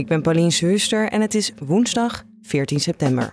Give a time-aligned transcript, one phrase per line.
[0.00, 3.32] Ik ben Paulien Zuster en het is woensdag 14 september.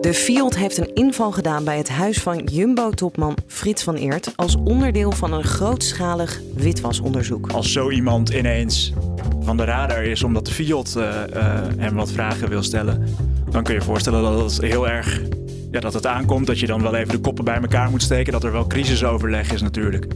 [0.00, 4.56] De Fiat heeft een inval gedaan bij het huis van Jumbo-topman Frits van Eert als
[4.56, 7.50] onderdeel van een grootschalig witwasonderzoek.
[7.50, 8.92] Als zo iemand ineens
[9.40, 13.08] van de radar is omdat de Fiat uh, uh, hem wat vragen wil stellen,
[13.50, 15.20] dan kun je je voorstellen dat het heel erg
[15.70, 16.46] ja, dat het aankomt.
[16.46, 18.32] Dat je dan wel even de koppen bij elkaar moet steken.
[18.32, 20.06] Dat er wel crisisoverleg is natuurlijk.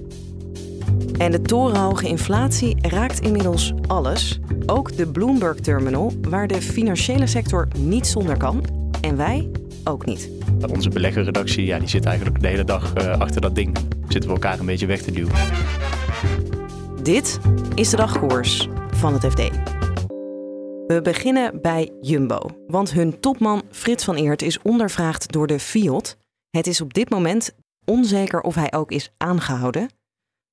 [1.21, 4.41] En de torenhoge inflatie raakt inmiddels alles.
[4.67, 8.65] Ook de Bloomberg Terminal, waar de financiële sector niet zonder kan.
[9.01, 9.51] En wij
[9.85, 10.31] ook niet.
[10.71, 13.77] Onze beleggerredactie ja, die zit eigenlijk de hele dag uh, achter dat ding.
[14.09, 15.33] Zitten we elkaar een beetje weg te duwen.
[17.03, 17.39] Dit
[17.75, 19.51] is de dagkoers van het FD.
[20.87, 26.17] We beginnen bij Jumbo, want hun topman Frits van Eert is ondervraagd door de Fiat.
[26.51, 29.89] Het is op dit moment onzeker of hij ook is aangehouden.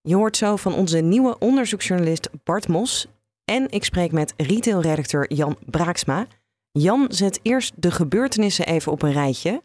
[0.08, 3.08] Je hoort zo van onze nieuwe onderzoeksjournalist Bart Mos.
[3.46, 6.28] En ik spreek met retailredacteur Jan Braaksma.
[6.72, 9.62] Jan zet eerst de gebeurtenissen even op een rijtje.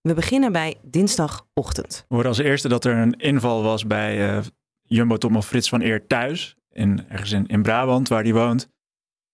[0.00, 2.04] We beginnen bij dinsdagochtend.
[2.08, 4.44] We hoorden als eerste dat er een inval was bij uh,
[4.82, 6.56] Jumbo-topman Frits van Eert thuis.
[6.72, 8.68] In, ergens in, in Brabant, waar hij woont.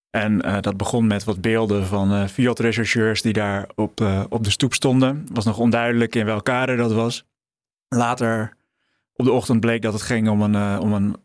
[0.09, 4.43] En uh, dat begon met wat beelden van uh, Fiat-rechercheurs die daar op, uh, op
[4.43, 5.27] de stoep stonden.
[5.31, 7.25] Was nog onduidelijk in welk kader dat was.
[7.87, 8.54] Later
[9.15, 11.17] op de ochtend bleek dat het ging om een, om een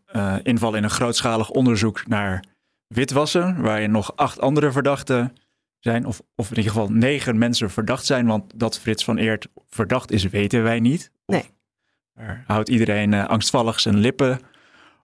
[0.43, 2.43] inval in een grootschalig onderzoek naar
[2.87, 3.61] witwassen.
[3.61, 5.33] Waarin nog acht andere verdachten
[5.79, 6.05] zijn.
[6.05, 8.25] Of, of in ieder geval negen mensen verdacht zijn.
[8.25, 11.11] Want dat Frits van Eert verdacht is, weten wij niet.
[11.25, 11.49] Nee.
[12.13, 14.39] Daar houdt iedereen angstvallig zijn lippen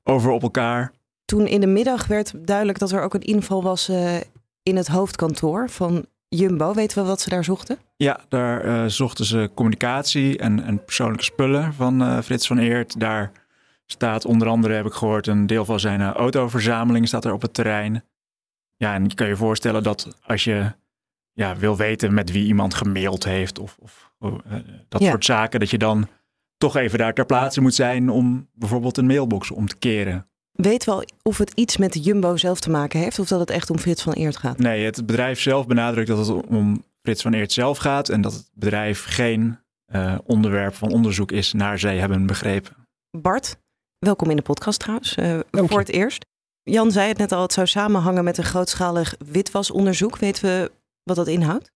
[0.04, 0.92] over op elkaar.
[1.26, 3.90] Toen in de middag werd duidelijk dat er ook een inval was
[4.64, 6.74] in het hoofdkantoor van Jumbo.
[6.74, 7.78] Weten we wat ze daar zochten?
[7.96, 13.00] Ja, daar uh, zochten ze communicatie en, en persoonlijke spullen van uh, Frits van Eert.
[13.00, 13.32] Daar
[13.86, 17.54] staat onder andere, heb ik gehoord, een deel van zijn autoverzameling staat er op het
[17.54, 18.04] terrein.
[18.76, 20.72] Ja, en je kan je voorstellen dat als je
[21.34, 24.12] ja, wil weten met wie iemand gemaild heeft of, of
[24.88, 25.10] dat ja.
[25.10, 26.08] soort zaken, dat je dan
[26.58, 30.30] toch even daar ter plaatse moet zijn om bijvoorbeeld een mailbox om te keren.
[30.58, 33.70] Weet wel of het iets met Jumbo zelf te maken heeft of dat het echt
[33.70, 34.58] om Frits van Eert gaat?
[34.58, 38.34] Nee, het bedrijf zelf benadrukt dat het om Frits van Eert zelf gaat en dat
[38.34, 39.60] het bedrijf geen
[39.94, 42.76] uh, onderwerp van onderzoek is naar zij hebben begrepen.
[43.18, 43.58] Bart,
[44.00, 46.26] welkom in de podcast trouwens, uh, voor het eerst.
[46.64, 50.18] Jan zei het net al, het zou samenhangen met een grootschalig witwasonderzoek.
[50.18, 50.72] Weten we
[51.04, 51.72] wat dat inhoudt?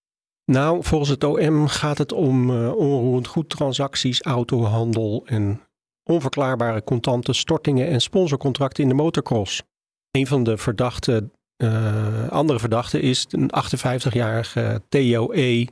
[0.46, 5.62] Nou, volgens het OM gaat het om uh, onroerend goedtransacties, autohandel en
[6.04, 9.64] onverklaarbare contante stortingen en sponsorcontracten in de motocross.
[10.12, 15.66] Een van de verdachte, uh, andere verdachten is een 58-jarige Theo E.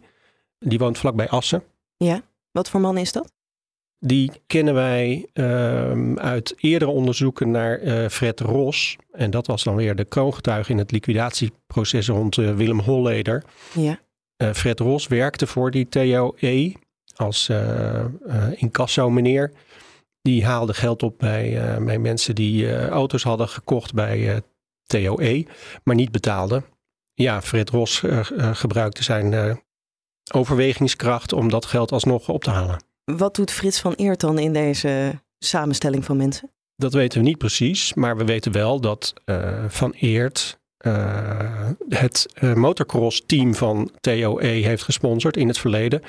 [0.60, 1.64] Die woont vlakbij Assen.
[1.98, 3.32] Ja, wat voor man is dat?
[4.00, 8.98] Die kennen wij uh, uit eerdere onderzoeken naar uh, Fred Ros.
[9.12, 13.44] En dat was dan weer de kroongetuige in het liquidatieproces rond uh, Willem Holleder.
[13.74, 14.00] Ja.
[14.54, 16.74] Fred Ros werkte voor die Theo E.
[17.16, 17.52] als
[18.56, 19.52] incasso meneer.
[20.30, 24.38] Die haalde geld op bij, uh, bij mensen die uh, auto's hadden gekocht bij uh,
[24.84, 25.46] TOE,
[25.84, 26.66] maar niet betaalden.
[27.14, 28.04] Ja, Fred Ros
[28.54, 29.60] gebruikte zijn
[30.34, 32.84] overwegingskracht om dat geld alsnog op te halen.
[33.04, 36.52] Wat doet Frits van Eert dan in deze samenstelling van mensen?
[36.76, 39.14] Dat weten we niet precies, maar we weten wel dat
[39.68, 46.02] Van Eert uh, het uh, motocross-team van TOE heeft gesponsord in het verleden.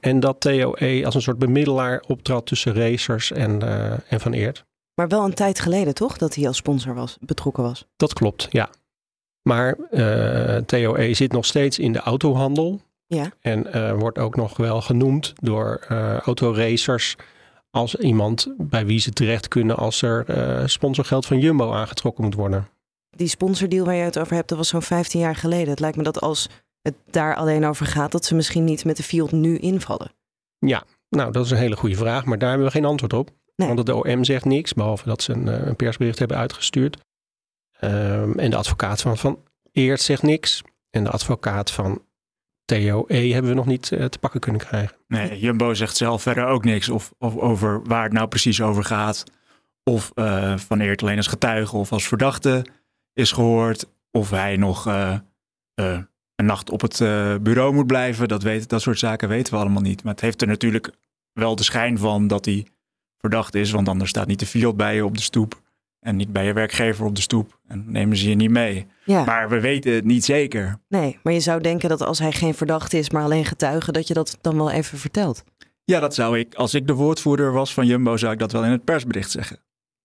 [0.00, 4.64] En dat TOE als een soort bemiddelaar optrad tussen racers en, uh, en Van Eert.
[4.94, 7.86] Maar wel een tijd geleden toch, dat hij als sponsor was, betrokken was?
[7.96, 8.70] Dat klopt, ja.
[9.42, 9.76] Maar
[10.66, 12.80] TOE zit nog steeds in de autohandel.
[13.06, 13.32] Ja.
[13.40, 15.86] En wordt ook nog wel genoemd door
[16.24, 17.16] autoracers
[17.70, 20.24] als iemand bij wie ze terecht kunnen als er
[20.70, 22.68] sponsorgeld van Jumbo aangetrokken moet worden
[23.18, 25.68] die sponsordeal waar je het over hebt, dat was zo'n 15 jaar geleden.
[25.68, 26.48] Het lijkt me dat als
[26.88, 30.12] het daar alleen over gaat, dat ze misschien niet met de Field nu invallen.
[30.58, 33.30] Ja, nou dat is een hele goede vraag, maar daar hebben we geen antwoord op.
[33.56, 33.74] Nee.
[33.74, 36.96] Want de OM zegt niks, behalve dat ze een, een persbericht hebben uitgestuurd.
[37.80, 39.42] Um, en de advocaat van Van
[39.72, 40.62] Eert zegt niks.
[40.90, 42.02] En de advocaat van
[42.64, 44.96] TOE hebben we nog niet uh, te pakken kunnen krijgen.
[45.06, 48.84] Nee, Jumbo zegt zelf verder ook niks of, of over waar het nou precies over
[48.84, 49.24] gaat
[49.88, 52.66] of uh, Van Eert alleen als getuige of als verdachte
[53.12, 53.86] is gehoord.
[54.10, 55.14] Of hij nog uh,
[55.80, 55.98] uh,
[56.38, 56.98] een nacht op het
[57.42, 58.28] bureau moet blijven.
[58.28, 60.02] Dat, weet, dat soort zaken weten we allemaal niet.
[60.02, 60.90] Maar het heeft er natuurlijk
[61.32, 62.66] wel de schijn van dat hij
[63.18, 63.70] verdacht is.
[63.70, 65.60] Want anders staat niet de field bij je op de stoep.
[66.00, 67.58] En niet bij je werkgever op de stoep.
[67.66, 68.86] En nemen ze je niet mee.
[69.04, 69.24] Ja.
[69.24, 70.78] Maar we weten het niet zeker.
[70.88, 74.08] Nee, maar je zou denken dat als hij geen verdachte is, maar alleen getuige, dat
[74.08, 75.44] je dat dan wel even vertelt.
[75.84, 76.54] Ja, dat zou ik.
[76.54, 79.58] Als ik de woordvoerder was van Jumbo, zou ik dat wel in het persbericht zeggen.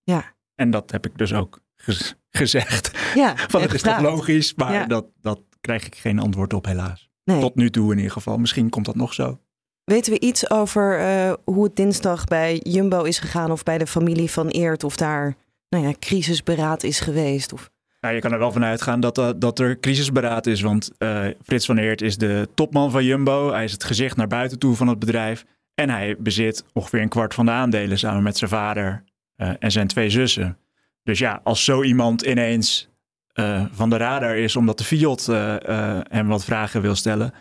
[0.04, 0.34] Ja.
[0.56, 2.92] En dat heb ik dus ook gez gezegd.
[3.16, 4.86] Ja, van het is toch logisch, maar Ja.
[4.86, 7.10] dat, dat krijg ik geen antwoord op, helaas.
[7.24, 7.40] Nee.
[7.40, 8.38] Tot nu toe in ieder geval.
[8.38, 9.40] Misschien komt dat nog zo.
[9.84, 13.88] Weten we iets over eh, hoe het dinsdag bij Jumbo is gegaan of bij de
[13.88, 14.84] familie van Eert?
[14.84, 15.36] Of daar
[15.70, 17.54] nou ja, crisisberaad is geweest?
[17.54, 17.72] Of...
[18.00, 20.62] Nou, je kan er wel van uitgaan dat, dat, dat er crisisberaad is.
[20.62, 23.52] Want eh, Frits van Eert is de topman van Jumbo.
[23.52, 25.46] Hij is het gezicht naar buiten toe van het bedrijf.
[25.76, 29.04] En hij bezit ongeveer een kwart van de aandelen samen met zijn vader
[29.36, 30.58] eh, en zijn twee zussen.
[31.04, 32.90] Dus ja, als zo iemand ineens
[33.34, 37.34] eh, van de radar is omdat de Fiat eh, eh, hem wat vragen wil stellen,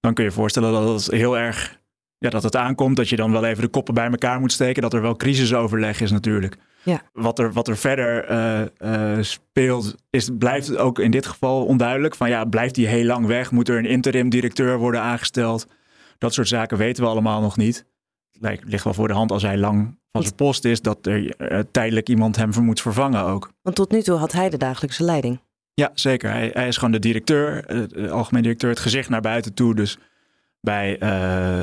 [0.00, 1.78] dan kun je je voorstellen dat het heel erg
[2.18, 2.96] ja, dat het aankomt.
[2.96, 4.82] Dat je dan wel even de koppen bij elkaar moet steken.
[4.82, 6.56] Dat er wel crisisoverleg is natuurlijk.
[6.82, 7.02] Ja.
[7.12, 8.24] Wat, er, wat er verder
[9.24, 12.14] speelt, is, blijft ook in dit geval onduidelijk.
[12.14, 13.50] Van ja, blijft hij heel lang weg?
[13.50, 15.66] Moet er een interim directeur worden aangesteld?
[16.18, 17.86] Dat soort zaken weten we allemaal nog niet.
[18.32, 21.36] Lijkt- ligt wel voor de hand als hij lang van zijn post is, dat er
[21.36, 23.52] eh, tijdelijk iemand hem voor moet vervangen ook.
[23.62, 25.40] Want tot nu toe had hij de dagelijkse leiding.
[25.74, 26.30] Ja, zeker.
[26.30, 29.74] Hij, hij is gewoon de directeur, eh, de algemeen directeur, het gezicht naar buiten toe.
[29.74, 29.98] Dus
[30.60, 31.62] bij eh,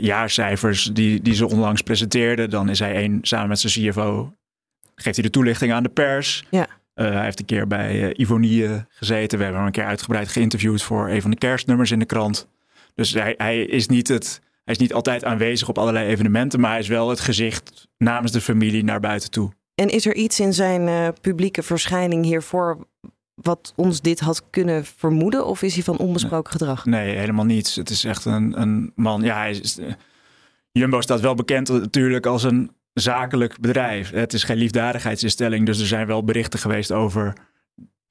[0.00, 4.32] jaarcijfers die, die ze onlangs presenteerden, dan is hij één samen met zijn CFO.
[4.94, 6.44] Geeft hij de toelichting aan de pers.
[6.50, 6.66] Ja.
[6.94, 9.38] Hij heeft een keer bij Ivonie gezeten.
[9.38, 12.48] We hebben hem een keer uitgebreid geïnterviewd voor een van de kerstnummers in de krant.
[12.94, 16.70] Dus hij, hij, is niet het, hij is niet altijd aanwezig op allerlei evenementen, maar
[16.70, 19.52] hij is wel het gezicht namens de familie naar buiten toe.
[19.74, 22.86] En is er iets in zijn eh, publieke verschijning hiervoor
[23.34, 25.46] wat ons dit had kunnen vermoeden?
[25.46, 26.84] Of is hij van onbesproken gedrag?
[26.84, 27.76] Nee, helemaal niets.
[27.76, 29.22] Het is echt een, een man.
[29.22, 29.92] Ja, hij is, eh,
[30.72, 34.10] Jumbo staat wel bekend natuurlijk als een zakelijk bedrijf.
[34.10, 37.32] Het is geen liefdadigheidsinstelling, dus er zijn wel berichten geweest over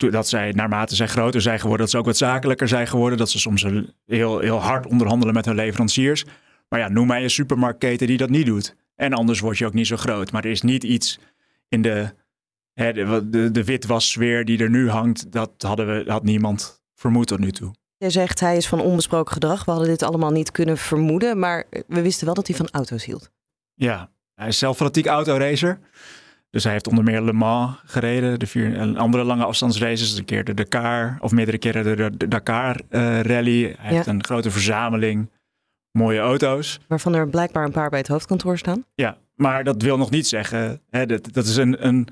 [0.09, 3.18] dat zij naarmate zij groter zijn geworden, dat ze ook wat zakelijker zijn geworden.
[3.18, 3.65] Dat ze soms
[4.06, 6.25] heel, heel hard onderhandelen met hun leveranciers.
[6.69, 8.75] Maar ja, noem mij een supermarktketen die dat niet doet.
[8.95, 10.31] En anders word je ook niet zo groot.
[10.31, 11.19] Maar er is niet iets
[11.68, 12.13] in de,
[12.74, 15.31] hè, de, de, de witwassfeer die er nu hangt.
[15.31, 17.74] Dat hadden we, had niemand vermoed tot nu toe.
[17.97, 19.65] Jij zegt hij is van onbesproken gedrag.
[19.65, 21.39] We hadden dit allemaal niet kunnen vermoeden.
[21.39, 23.31] Maar we wisten wel dat hij van auto's hield.
[23.74, 25.80] Ja, hij is zelf fanatiek autoracer.
[26.51, 30.18] Dus hij heeft onder meer Le Mans gereden, de vier en andere lange afstandsraces.
[30.18, 33.75] Een keer de Dakar, of meerdere keren de, Dakar eh, rally.
[33.80, 35.31] Hij heeft een grote verzameling
[35.92, 36.80] mooie auto's.
[36.88, 38.86] Waarvan er blijkbaar een paar bij het hoofdkantoor staan.
[38.95, 40.81] Ja, maar dat wil nog niet zeggen.
[40.89, 42.07] Hè, dat, dat is een, een.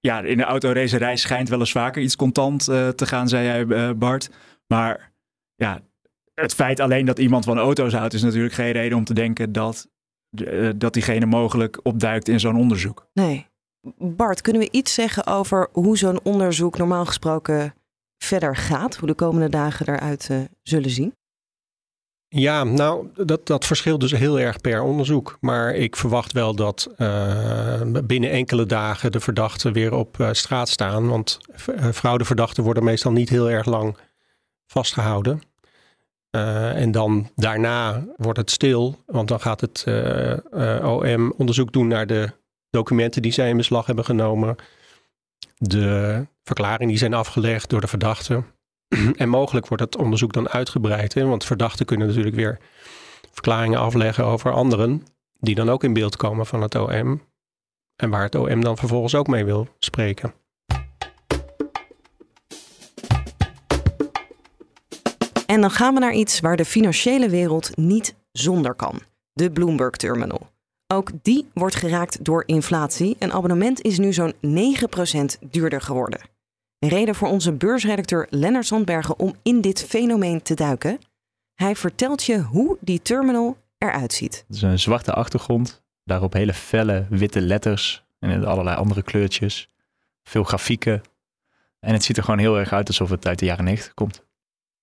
[0.00, 3.66] Ja, in de autoracerij schijnt wel eens vaker iets contant eh, te gaan, zei jij,
[3.66, 4.30] eh, Bart.
[4.66, 5.12] Maar
[5.54, 5.80] ja,
[6.34, 9.52] het feit alleen dat iemand van auto's houdt, is natuurlijk geen reden om te denken
[9.52, 9.88] dat,
[10.76, 13.08] dat diegene mogelijk opduikt in zo'n onderzoek.
[13.12, 13.46] Nee.
[13.98, 17.74] Bart, kunnen we iets zeggen over hoe zo'n onderzoek normaal gesproken
[18.18, 18.96] verder gaat?
[18.96, 21.14] Hoe de komende dagen eruit eh, zullen zien?
[22.28, 25.36] Ja, nou, dat, dat verschilt dus heel erg per onderzoek.
[25.40, 30.68] Maar ik verwacht wel dat eh, binnen enkele dagen de verdachten weer op eh, straat
[30.68, 31.08] staan.
[31.08, 31.38] Want
[31.92, 33.96] fraudeverdachten worden meestal niet heel erg lang
[34.66, 35.40] vastgehouden.
[36.30, 39.84] En dan daarna wordt het stil, want dan gaat het
[40.82, 42.32] OM onderzoek doen naar de
[42.70, 44.56] documenten die zij in beslag hebben genomen.
[45.56, 48.46] De verklaringen die zijn afgelegd door de verdachten.
[49.16, 51.14] En mogelijk wordt het onderzoek dan uitgebreid.
[51.14, 51.26] Hè?
[51.26, 52.58] Want verdachten kunnen natuurlijk weer
[53.32, 55.06] verklaringen afleggen over anderen.
[55.38, 57.22] Die dan ook in beeld komen van het OM.
[57.96, 60.34] En waar het OM dan vervolgens ook mee wil spreken.
[65.46, 69.00] En dan gaan we naar iets waar de financiële wereld niet zonder kan.
[69.32, 70.55] De Bloomberg Terminal.
[70.86, 73.16] Ook die wordt geraakt door inflatie.
[73.18, 76.20] Een abonnement is nu zo'n 9% duurder geworden.
[76.78, 80.98] Een reden voor onze beursredacteur Lennart Sandbergen om in dit fenomeen te duiken.
[81.54, 84.44] Hij vertelt je hoe die terminal eruit ziet.
[84.46, 89.68] Het is een zwarte achtergrond, daarop hele felle witte letters en allerlei andere kleurtjes.
[90.22, 91.02] Veel grafieken.
[91.80, 94.24] En het ziet er gewoon heel erg uit alsof het uit de jaren 90 komt.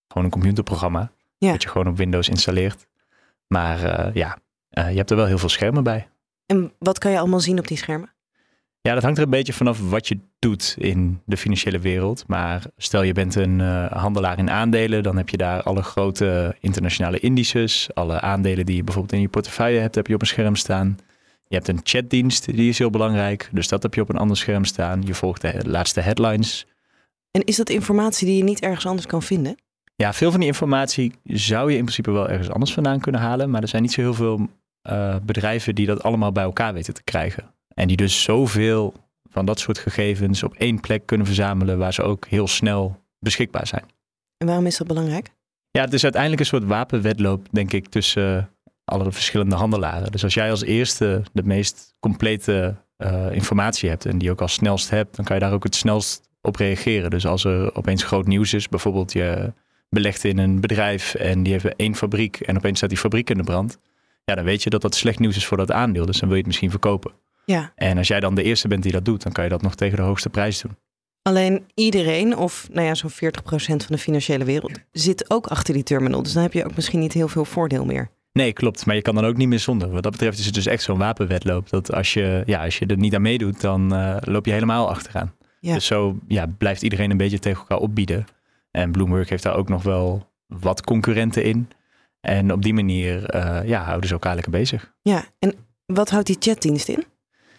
[0.07, 1.51] Gewoon een computerprogramma ja.
[1.51, 2.87] dat je gewoon op Windows installeert.
[3.47, 4.37] Maar uh, ja,
[4.73, 6.07] uh, je hebt er wel heel veel schermen bij.
[6.45, 8.11] En wat kan je allemaal zien op die schermen?
[8.81, 12.23] Ja, dat hangt er een beetje vanaf wat je doet in de financiële wereld.
[12.27, 16.55] Maar stel je bent een uh, handelaar in aandelen, dan heb je daar alle grote
[16.59, 17.89] internationale indices.
[17.93, 20.97] Alle aandelen die je bijvoorbeeld in je portefeuille hebt, heb je op een scherm staan.
[21.47, 23.49] Je hebt een chatdienst, die is heel belangrijk.
[23.51, 25.01] Dus dat heb je op een ander scherm staan.
[25.05, 26.65] Je volgt de laatste headlines.
[27.31, 29.55] En is dat informatie die je niet ergens anders kan vinden?
[29.95, 33.49] Ja, veel van die informatie zou je in principe wel ergens anders vandaan kunnen halen.
[33.49, 34.49] Maar er zijn niet zo heel veel
[34.89, 37.53] uh, bedrijven die dat allemaal bij elkaar weten te krijgen.
[37.73, 38.93] En die dus zoveel
[39.29, 43.67] van dat soort gegevens op één plek kunnen verzamelen waar ze ook heel snel beschikbaar
[43.67, 43.83] zijn.
[44.37, 45.29] En waarom is dat belangrijk?
[45.71, 48.49] Ja, het is uiteindelijk een soort wapenwedloop, denk ik, tussen
[48.85, 50.11] alle verschillende handelaren.
[50.11, 54.53] Dus als jij als eerste de meest complete uh, informatie hebt en die ook als
[54.53, 57.09] snelst hebt, dan kan je daar ook het snelst op reageren.
[57.09, 59.53] Dus als er opeens groot nieuws is, bijvoorbeeld je
[59.89, 63.37] belegt in een bedrijf en die heeft één fabriek en opeens staat die fabriek in
[63.37, 63.77] de brand,
[64.25, 66.05] ja, dan weet je dat dat slecht nieuws is voor dat aandeel.
[66.05, 67.11] Dus dan wil je het misschien verkopen.
[67.45, 67.71] Ja.
[67.75, 69.75] En als jij dan de eerste bent die dat doet, dan kan je dat nog
[69.75, 70.77] tegen de hoogste prijs doen.
[71.21, 73.15] Alleen iedereen, of nou ja, zo'n 40%
[73.55, 76.23] van de financiële wereld, zit ook achter die terminal.
[76.23, 78.09] Dus dan heb je ook misschien niet heel veel voordeel meer.
[78.33, 78.85] Nee, klopt.
[78.85, 79.89] Maar je kan dan ook niet meer zonder.
[79.89, 81.69] Wat dat betreft is het dus echt zo'n wapenwedloop.
[81.69, 84.89] Dat als je, ja, als je er niet aan meedoet, dan uh, loop je helemaal
[84.89, 85.33] achteraan.
[85.59, 85.73] Ja.
[85.73, 88.25] Dus zo ja, blijft iedereen een beetje tegen elkaar opbieden.
[88.71, 91.69] En Bloomberg heeft daar ook nog wel wat concurrenten in.
[92.27, 94.93] En op die manier uh, ja, houden ze elkaar lekker bezig.
[95.01, 95.53] Ja, en
[95.85, 97.03] wat houdt die chatdienst in?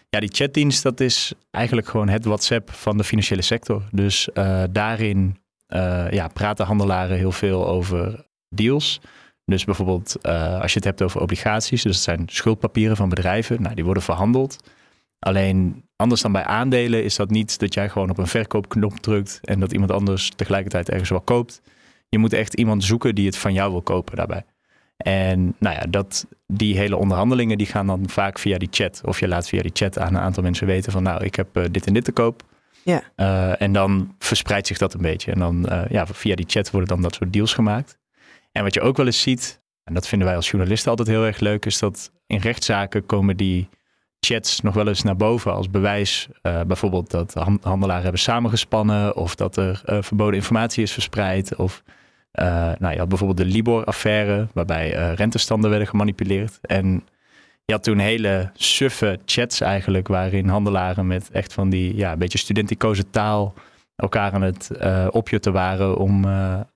[0.09, 3.83] Ja, die chatdienst dat is eigenlijk gewoon het WhatsApp van de financiële sector.
[3.91, 9.01] Dus uh, daarin uh, ja, praten handelaren heel veel over deals.
[9.45, 10.23] Dus bijvoorbeeld
[10.61, 14.03] als je het hebt over obligaties, dus dat zijn schuldpapieren van bedrijven, nou, die worden
[14.03, 14.69] verhandeld.
[15.19, 19.39] Alleen anders dan bij aandelen is dat niet dat jij gewoon op een verkoopknop drukt
[19.43, 21.61] en dat iemand anders tegelijkertijd ergens wel koopt.
[22.09, 24.45] Je moet echt iemand zoeken die het van jou wil kopen daarbij.
[24.97, 29.01] En nou ja, dat, die hele onderhandelingen die gaan dan vaak via die chat.
[29.05, 31.57] Of je laat via die chat aan een aantal mensen weten van nou, ik heb
[31.57, 32.43] uh, dit en dit te koop.
[32.83, 33.03] Ja.
[33.15, 35.31] Uh, en dan verspreidt zich dat een beetje.
[35.31, 37.97] En dan uh, ja, via die chat worden dan dat soort deals gemaakt.
[38.51, 41.25] En wat je ook wel eens ziet, en dat vinden wij als journalisten altijd heel
[41.25, 43.69] erg leuk, is dat in rechtszaken komen die
[44.19, 46.27] chats nog wel eens naar boven als bewijs.
[46.41, 51.55] bijvoorbeeld dat handelaren hebben samengespannen of dat er verboden informatie is verspreid.
[51.55, 51.83] Of
[52.35, 56.59] uh, nou, je had bijvoorbeeld de Libor-affaire, waarbij uh, rentestanden werden gemanipuleerd.
[56.61, 57.07] En
[57.65, 62.19] je had toen hele suffe chats eigenlijk, waarin handelaren met echt van die ja, een
[62.19, 63.53] beetje studenticoze taal
[63.95, 66.25] elkaar aan het uh, opjutten waren om,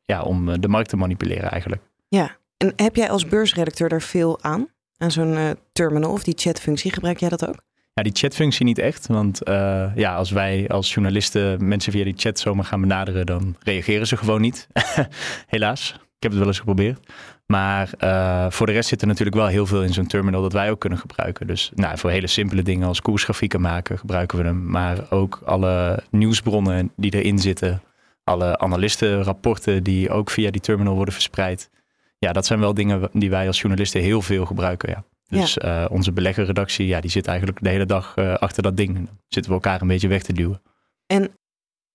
[0.06, 1.82] ja, om de markt te manipuleren eigenlijk.
[2.08, 4.68] Ja, en heb jij als beursredacteur daar veel aan?
[4.98, 7.68] Aan zo'n terminal of die chatfunctie, gebruik jij dat ook?
[8.00, 9.08] Ja, die chatfunctie niet echt.
[9.08, 13.56] Want uh, ja, als wij als journalisten mensen via die chat zomaar gaan benaderen, dan
[13.60, 14.68] reageren ze gewoon niet.
[15.48, 15.91] Helaas.
[15.94, 17.00] Ik heb het wel eens geprobeerd.
[17.46, 20.53] Maar uh, voor de rest zit er natuurlijk wel heel veel in zo'n terminal dat
[20.53, 21.48] wij ook kunnen gebruiken.
[21.48, 24.70] Dus nou, voor hele simpele dingen als koersgrafieken maken gebruiken we hem.
[24.70, 27.82] Maar ook alle nieuwsbronnen die erin zitten.
[28.24, 31.70] Alle analistenrapporten die ook via die terminal worden verspreid.
[32.18, 34.89] Ja, dat zijn wel dingen die wij als journalisten heel veel gebruiken.
[34.89, 35.03] Ja.
[35.29, 35.83] Dus ja.
[35.83, 38.93] uh, onze beleggerredactie, ja, die zit eigenlijk de hele dag uh, achter dat ding.
[38.93, 40.62] Dan zitten we elkaar een beetje weg te duwen.
[41.05, 41.29] En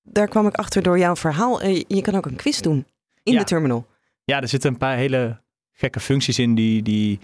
[0.02, 1.62] daar kwam ik achter door jouw verhaal.
[1.62, 2.86] Uh, je kan ook een quiz doen
[3.22, 3.38] in ja.
[3.38, 3.86] de terminal.
[4.24, 5.40] Ja, er zitten een paar hele
[5.72, 7.18] gekke functies in die, die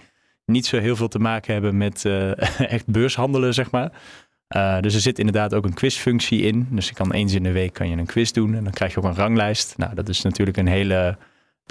[0.45, 2.05] niet zo heel veel te maken hebben met
[2.75, 3.91] echt beurshandelen, zeg maar.
[4.81, 6.67] dus er zit inderdaad ook een quizfunctie in.
[6.69, 8.93] Dus je kan eens in de week kan je een quiz doen en dan krijg
[8.93, 9.77] je ook een ranglijst.
[9.77, 11.17] Nou, dat is natuurlijk een hele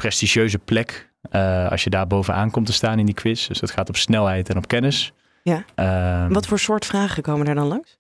[0.01, 3.47] prestigieuze plek uh, als je daar bovenaan komt te staan in die quiz.
[3.47, 5.13] Dus dat gaat op snelheid en op kennis.
[5.43, 5.65] Ja.
[5.77, 7.99] Uh, Wat voor soort vragen komen er dan langs?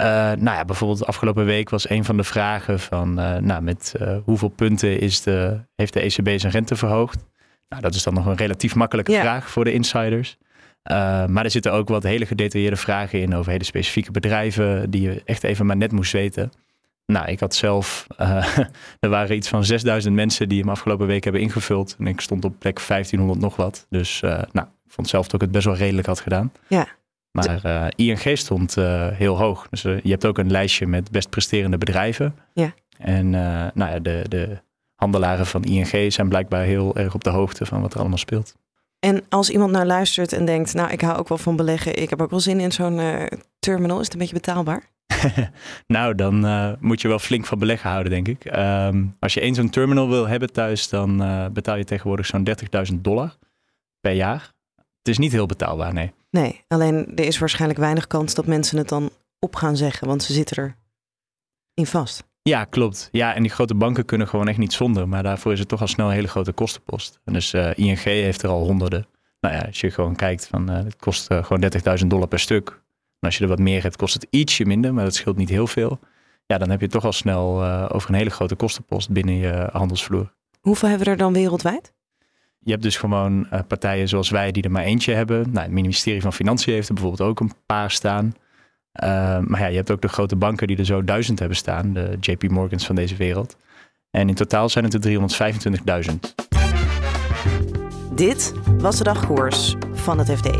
[0.00, 4.48] Uh, nou ja, bijvoorbeeld afgelopen week was een van de vragen van, nou, met hoeveel
[4.48, 7.24] punten is de, heeft de ECB zijn rente verhoogd?
[7.68, 9.20] Nou, dat is dan nog een relatief makkelijke Ja.
[9.20, 10.36] vraag voor de insiders.
[11.26, 15.22] maar er zitten ook wat hele gedetailleerde vragen in over hele specifieke bedrijven die je
[15.24, 16.50] echt even maar net moest weten.
[17.06, 18.58] Nou, ik had zelf, uh,
[19.00, 21.96] er waren iets van 6000 mensen die hem afgelopen week hebben ingevuld.
[21.98, 23.86] En ik stond op plek 1500 nog wat.
[23.88, 26.52] Dus uh, nou, ik vond zelf dat ik het best wel redelijk had gedaan.
[26.68, 26.86] Ja.
[27.30, 28.74] Maar uh, ING stond
[29.12, 29.66] heel hoog.
[29.70, 32.34] Dus je hebt ook een lijstje met best presterende bedrijven.
[32.52, 32.74] Ja.
[32.98, 33.30] En
[33.74, 34.58] nou ja, de, de
[34.94, 38.54] handelaren van ING zijn blijkbaar heel erg op de hoogte van wat er allemaal speelt.
[38.98, 42.02] En als iemand nou luistert en denkt, nou ik hou ook wel van beleggen.
[42.02, 43.98] Ik heb ook wel zin in zo'n terminal.
[43.98, 44.95] Is het een beetje betaalbaar?
[45.86, 48.56] nou, dan uh, moet je wel flink van beleggen houden, denk ik.
[48.56, 52.48] Um, als je één zo'n terminal wil hebben thuis, dan uh, betaal je tegenwoordig zo'n
[52.92, 53.36] 30.000 dollar
[54.00, 54.54] per jaar.
[54.74, 56.12] Het is niet heel betaalbaar, nee.
[56.30, 60.22] Nee, alleen er is waarschijnlijk weinig kans dat mensen het dan op gaan zeggen, want
[60.22, 60.76] ze zitten er
[61.74, 62.24] in vast.
[62.42, 63.08] Ja, klopt.
[63.12, 65.80] Ja, en die grote banken kunnen gewoon echt niet zonder, maar daarvoor is het toch
[65.80, 67.20] al snel een hele grote kostenpost.
[67.24, 69.06] En dus uh, ING heeft er al honderden.
[69.40, 71.64] Nou ja, als je gewoon kijkt, van, het kost gewoon
[72.00, 72.84] 30.000 dollar per stuk.
[73.20, 75.48] En als je er wat meer hebt, kost het ietsje minder, maar dat scheelt niet
[75.48, 75.98] heel veel.
[76.46, 79.68] Ja, dan heb je toch al snel uh, over een hele grote kostenpost binnen je
[79.72, 80.32] handelsvloer.
[80.60, 81.94] Hoeveel hebben we er dan wereldwijd?
[82.66, 85.50] je hebt dus gewoon uh, partijen zoals wij die er maar eentje hebben.
[85.50, 88.34] Nou, het ministerie van Financiën heeft er bijvoorbeeld ook een paar staan.
[89.04, 91.92] Uh, maar ja, je hebt ook de grote banken die er zo duizend hebben staan.
[91.92, 93.56] De JP Morgans van deze wereld.
[94.10, 95.00] En in totaal zijn het er
[96.10, 96.14] 325.000.
[98.14, 100.50] Dit was de dagkoers van het FD.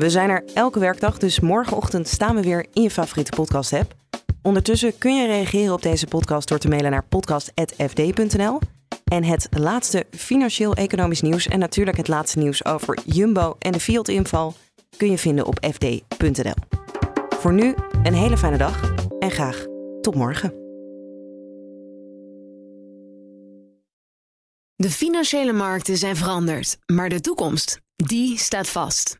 [0.00, 3.94] We zijn er elke werkdag, dus morgenochtend staan we weer in je favoriete podcast app.
[4.42, 8.58] Ondertussen kun je reageren op deze podcast door te mailen naar podcast.fd.nl.
[9.04, 14.54] En het laatste financieel-economisch nieuws en natuurlijk het laatste nieuws over Jumbo en de Fiat-inval
[14.96, 16.54] kun je vinden op fd.nl.
[17.28, 19.66] Voor nu een hele fijne dag en graag
[20.00, 20.54] tot morgen.
[24.76, 29.19] De financiële markten zijn veranderd, maar de toekomst, die staat vast.